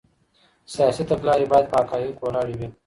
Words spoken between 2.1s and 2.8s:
ولاړې وي.